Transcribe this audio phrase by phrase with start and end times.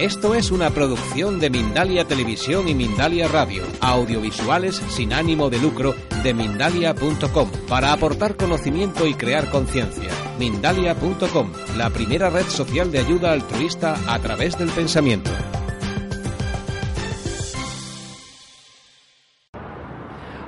[0.00, 5.94] Esto es una producción de Mindalia Televisión y Mindalia Radio, audiovisuales sin ánimo de lucro
[6.22, 10.10] de mindalia.com, para aportar conocimiento y crear conciencia.
[10.38, 15.30] Mindalia.com, la primera red social de ayuda altruista a través del pensamiento.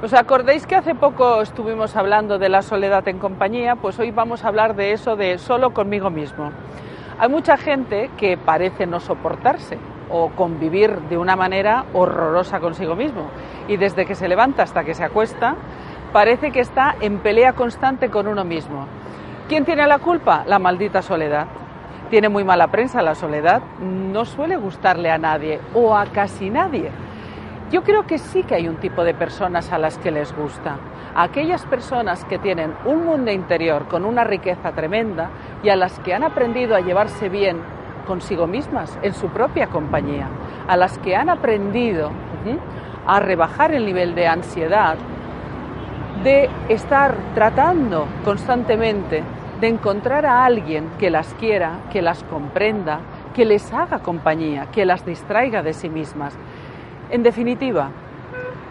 [0.03, 3.77] ¿Os acordáis que hace poco estuvimos hablando de la soledad en compañía?
[3.77, 6.53] Pues hoy vamos a hablar de eso de solo conmigo mismo.
[7.19, 9.79] Hay mucha gente que parece no soportarse
[10.11, 13.29] o convivir de una manera horrorosa consigo mismo
[13.69, 15.57] y desde que se levanta hasta que se acuesta
[16.13, 18.87] parece que está en pelea constante con uno mismo.
[19.49, 20.45] ¿Quién tiene la culpa?
[20.47, 21.47] La maldita soledad.
[22.11, 26.91] Tiene muy mala prensa la soledad, no suele gustarle a nadie o a casi nadie.
[27.73, 30.77] Yo creo que sí que hay un tipo de personas a las que les gusta
[31.15, 35.31] aquellas personas que tienen un mundo interior con una riqueza tremenda
[35.63, 37.59] y a las que han aprendido a llevarse bien
[38.07, 40.29] consigo mismas, en su propia compañía,
[40.67, 42.11] a las que han aprendido
[43.07, 44.97] a rebajar el nivel de ansiedad,
[46.25, 49.23] de estar tratando constantemente
[49.63, 52.99] de encontrar a alguien que las quiera, que las comprenda,
[53.33, 56.37] que les haga compañía, que las distraiga de sí mismas.
[57.13, 57.91] En definitiva,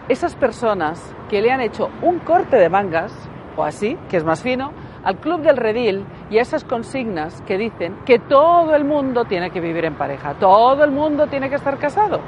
[0.08, 3.14] esas personas que le han hecho un corte de mangas,
[3.56, 4.72] o así, que es más fino,
[5.04, 9.50] al Club del Redil y a esas consignas que dicen que todo el mundo tiene
[9.50, 12.18] que vivir en pareja, todo el mundo tiene que estar casado.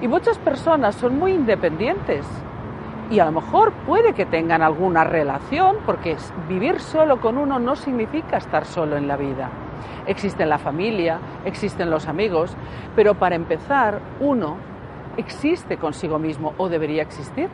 [0.00, 2.24] Y muchas personas son muy independientes
[3.10, 6.16] y a lo mejor puede que tengan alguna relación, porque
[6.48, 9.50] vivir solo con uno no significa estar solo en la vida.
[10.06, 12.56] Existe la familia, existen los amigos,
[12.94, 14.69] pero para empezar, uno
[15.16, 17.48] existe consigo mismo o debería existir.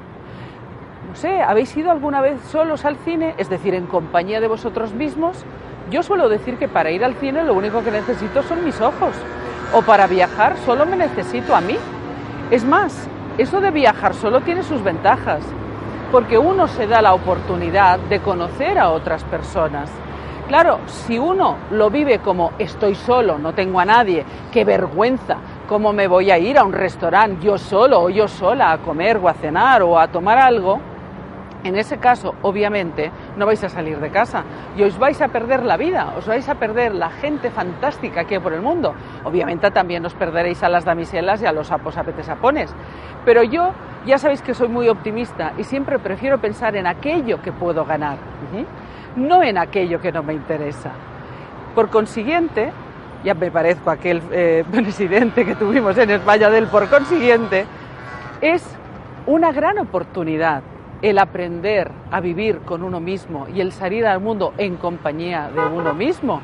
[1.09, 3.35] No sé, ¿habéis ido alguna vez solos al cine?
[3.39, 5.45] Es decir, en compañía de vosotros mismos.
[5.91, 9.15] Yo suelo decir que para ir al cine lo único que necesito son mis ojos.
[9.73, 11.77] O para viajar solo me necesito a mí.
[12.51, 15.43] Es más, eso de viajar solo tiene sus ventajas,
[16.11, 19.91] porque uno se da la oportunidad de conocer a otras personas.
[20.49, 25.39] Claro, si uno lo vive como estoy solo, no tengo a nadie, qué vergüenza,
[25.69, 29.17] ¿Cómo me voy a ir a un restaurante yo solo o yo sola a comer
[29.17, 30.79] o a cenar o a tomar algo?
[31.65, 34.45] En ese caso, obviamente, no vais a salir de casa
[34.77, 38.37] y os vais a perder la vida, os vais a perder la gente fantástica que
[38.37, 38.95] hay por el mundo.
[39.25, 42.73] Obviamente también os perderéis a las damiselas y a los sapos apetesapones.
[43.25, 43.73] Pero yo
[44.07, 48.19] ya sabéis que soy muy optimista y siempre prefiero pensar en aquello que puedo ganar,
[49.17, 50.93] no en aquello que no me interesa.
[51.75, 52.73] Por consiguiente,
[53.27, 57.67] ya me parezco a aquel eh, presidente que tuvimos en España del por consiguiente,
[58.41, 58.65] es
[59.27, 60.63] una gran oportunidad
[61.03, 65.61] el aprender a vivir con uno mismo y el salir al mundo en compañía de
[65.61, 66.41] uno mismo.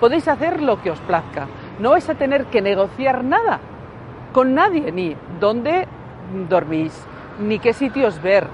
[0.00, 1.46] Podéis hacer lo que os plazca,
[1.78, 3.60] no vais a tener que negociar nada
[4.32, 5.86] con nadie, ni dónde
[6.50, 6.92] dormís,
[7.38, 8.48] ni qué sitios ver.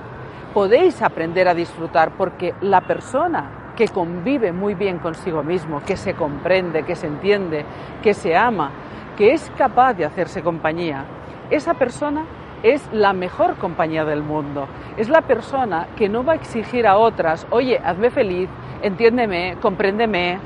[0.52, 6.12] Podéis aprender a disfrutar porque la persona que convive muy bien consigo mismo, que se
[6.12, 7.64] comprende, que se entiende,
[8.02, 8.70] que se ama,
[9.16, 11.06] que es capaz de hacerse compañía,
[11.48, 12.26] esa persona
[12.62, 14.68] es la mejor compañía del mundo.
[14.98, 18.50] Es la persona que no va a exigir a otras, oye, hazme feliz,
[18.82, 20.38] entiéndeme, compréndeme,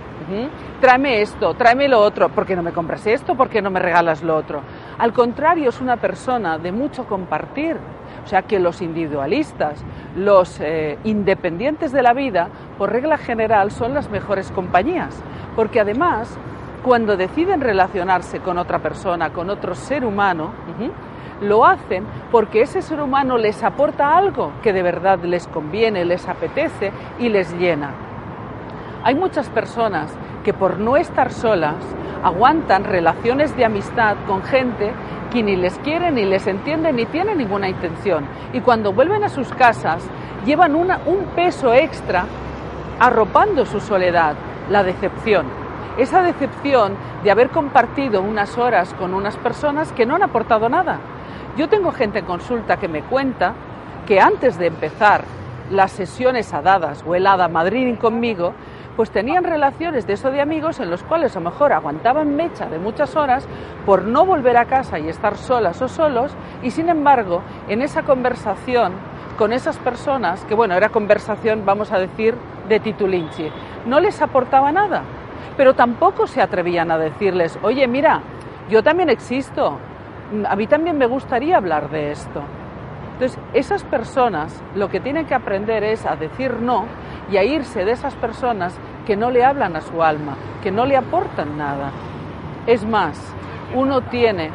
[0.81, 3.35] tráeme esto, tráeme lo otro, ¿por qué no me compras esto?
[3.35, 4.61] ¿Por qué no me regalas lo otro?
[4.99, 7.77] Al contrario, es una persona de mucho compartir.
[8.25, 9.85] O sea que los individualistas,
[10.17, 15.15] los eh, independientes de la vida, por regla general, son las mejores compañías.
[15.55, 16.39] Porque además,
[16.83, 20.53] cuando deciden relacionarse con otra persona, con otro ser humano,
[21.41, 26.29] lo hacen porque ese ser humano les aporta algo que de verdad les conviene, les
[26.29, 27.91] apetece y les llena.
[29.05, 30.11] Hay muchas personas
[30.45, 31.77] que por no estar solas
[32.23, 34.93] aguantan relaciones de amistad con gente
[35.31, 38.25] que ni les quiere, ni les entiende, ni tiene ninguna intención.
[38.55, 40.09] Y cuando vuelven a sus casas,
[40.47, 42.25] llevan un peso extra
[42.99, 44.37] arropando su soledad,
[44.71, 45.45] la decepción.
[45.99, 50.99] Esa decepción de haber compartido unas horas con unas personas que no han aportado nada.
[51.59, 53.53] Yo tengo gente en consulta que me cuenta
[54.07, 55.25] que antes de empezar
[55.71, 58.55] las sesiones dadas o el hada Madrid conmigo,
[58.97, 62.67] pues tenían relaciones de eso de amigos en los cuales a lo mejor aguantaban mecha
[62.67, 63.47] de muchas horas
[63.85, 66.37] por no volver a casa y estar solas o solos.
[66.63, 68.93] Y sin embargo en esa conversación
[69.37, 72.35] con esas personas, que bueno, era conversación, vamos a decir,
[72.69, 73.51] de titulinchi,
[73.87, 75.03] no les aportaba nada,
[75.57, 78.23] pero tampoco se atrevían a decirles, oye, mira,
[78.71, 79.79] yo también existo,
[80.49, 82.43] a mí también me gustaría hablar de esto.
[83.15, 86.87] Entonces, esas personas lo que tienen que aprender es a decir no
[87.31, 88.77] y a irse de esas personas
[89.07, 91.93] que no le hablan a su alma, que no le aportan nada.
[92.67, 93.17] Es más,
[93.73, 94.51] uno tiene,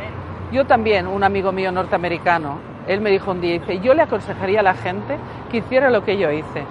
[0.51, 4.59] yo también, un amigo mío norteamericano, él me dijo un día, dice, yo le aconsejaría
[4.59, 5.17] a la gente
[5.50, 6.65] que hiciera lo que yo hice,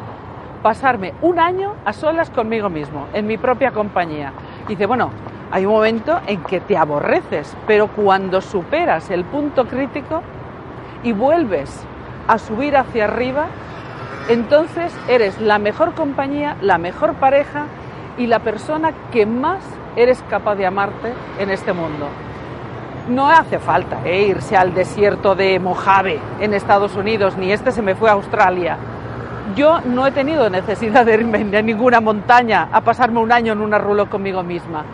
[0.62, 4.32] pasarme un año a solas conmigo mismo, en mi propia compañía.
[4.68, 5.10] dice, bueno,
[5.50, 10.22] hay un momento en que te aborreces, pero cuando superas el punto crítico
[11.02, 11.84] y vuelves
[12.26, 13.46] a subir hacia arriba,
[14.28, 17.66] entonces eres la mejor compañía, la mejor pareja
[18.18, 19.64] y la persona que más
[19.96, 22.08] eres capaz de amarte en este mundo.
[23.08, 27.80] No hace falta eh, irse al desierto de Mojave en Estados Unidos, ni este se
[27.80, 28.76] me fue a Australia.
[29.56, 33.62] Yo no he tenido necesidad de irme a ninguna montaña a pasarme un año en
[33.62, 34.84] una rulo conmigo misma.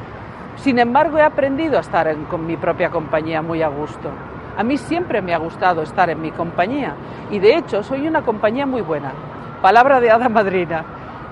[0.56, 4.10] Sin embargo, he aprendido a estar con mi propia compañía muy a gusto.
[4.56, 6.94] A mí siempre me ha gustado estar en mi compañía
[7.30, 9.12] y de hecho soy una compañía muy buena.
[9.60, 10.84] Palabra de hada madrina.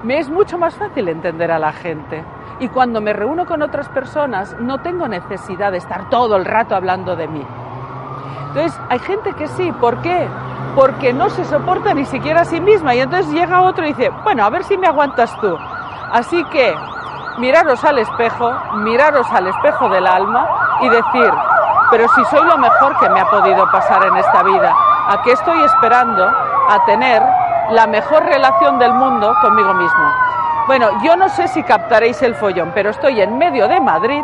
[0.02, 2.24] Me es mucho más fácil entender a la gente
[2.58, 6.74] y cuando me reúno con otras personas no tengo necesidad de estar todo el rato
[6.74, 7.46] hablando de mí.
[8.48, 10.28] Entonces, hay gente que sí, ¿por qué?
[10.74, 14.10] Porque no se soporta ni siquiera a sí misma y entonces llega otro y dice,
[14.24, 15.56] bueno, a ver si me aguantas tú.
[16.12, 16.74] Así que
[17.38, 20.46] miraros al espejo, miraros al espejo del alma
[20.82, 21.32] y decir,
[21.92, 24.74] pero si soy lo mejor que me ha podido pasar en esta vida,
[25.08, 27.22] ¿a qué estoy esperando a tener
[27.68, 30.12] la mejor relación del mundo conmigo mismo?
[30.66, 34.22] Bueno, yo no sé si captaréis el follón, pero estoy en medio de Madrid,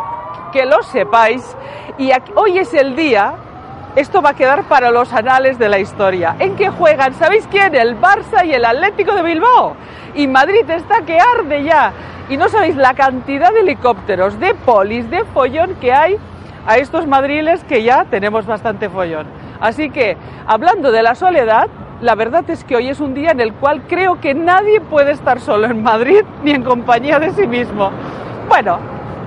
[0.51, 1.55] que lo sepáis,
[1.99, 3.35] y hoy es el día,
[3.95, 7.75] esto va a quedar para los anales de la historia, en que juegan, ¿sabéis quién?
[7.75, 9.75] El Barça y el Atlético de Bilbao.
[10.15, 11.93] Y Madrid está que arde ya.
[12.29, 16.19] Y no sabéis la cantidad de helicópteros, de polis, de follón que hay
[16.65, 19.27] a estos madriles que ya tenemos bastante follón.
[19.59, 20.17] Así que,
[20.47, 21.67] hablando de la soledad,
[22.01, 25.11] la verdad es que hoy es un día en el cual creo que nadie puede
[25.11, 27.91] estar solo en Madrid ni en compañía de sí mismo.
[28.47, 28.79] Bueno,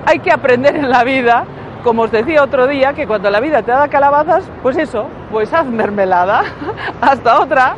[0.05, 1.45] hay que aprender en la vida,
[1.83, 5.53] como os decía otro día, que cuando la vida te da calabazas, pues eso, pues
[5.53, 6.43] haz mermelada.
[7.01, 7.75] Hasta otra.